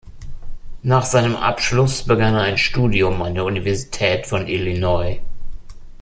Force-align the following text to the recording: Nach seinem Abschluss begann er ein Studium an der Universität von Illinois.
Nach 0.81 1.05
seinem 1.05 1.35
Abschluss 1.35 2.01
begann 2.01 2.33
er 2.33 2.41
ein 2.41 2.57
Studium 2.57 3.21
an 3.21 3.35
der 3.35 3.45
Universität 3.45 4.25
von 4.25 4.47
Illinois. 4.47 5.19